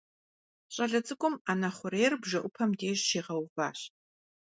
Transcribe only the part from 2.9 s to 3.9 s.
щигъэуващ.